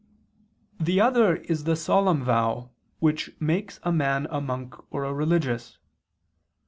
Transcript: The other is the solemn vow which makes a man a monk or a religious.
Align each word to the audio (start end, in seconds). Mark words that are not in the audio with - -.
The 0.79 0.99
other 0.99 1.35
is 1.35 1.65
the 1.65 1.75
solemn 1.75 2.23
vow 2.23 2.71
which 2.97 3.39
makes 3.39 3.79
a 3.83 3.91
man 3.91 4.25
a 4.31 4.41
monk 4.41 4.73
or 4.91 5.03
a 5.03 5.13
religious. 5.13 5.77